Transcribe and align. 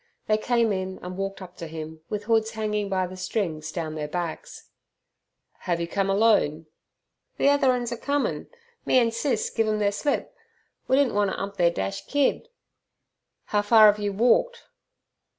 They 0.25 0.39
came 0.39 0.73
in 0.73 0.97
and 1.03 1.15
walked 1.15 1.43
up 1.43 1.57
to 1.57 1.67
him, 1.67 2.01
with 2.09 2.23
hoods 2.23 2.49
hanging 2.53 2.89
by 2.89 3.05
the 3.05 3.15
strings 3.15 3.71
down 3.71 3.93
their 3.93 4.07
backs. 4.07 4.71
"Have 5.59 5.79
you 5.79 5.87
come 5.87 6.09
alone?" 6.09 6.65
"The 7.37 7.53
ether 7.53 7.71
uns 7.71 7.91
er 7.91 7.97
comin'. 7.97 8.49
Me 8.83 8.97
an' 8.97 9.11
Sis 9.11 9.51
giv' 9.51 9.67
'em 9.67 9.77
ther 9.77 9.91
slip; 9.91 10.35
we 10.87 10.95
didn' 10.95 11.13
wanter 11.13 11.35
'ump 11.39 11.57
ther 11.57 11.69
dash 11.69 12.07
kid." 12.07 12.49
"How 13.45 13.61
far 13.61 13.85
have 13.91 13.99
you 13.99 14.11
walked?" 14.11 14.63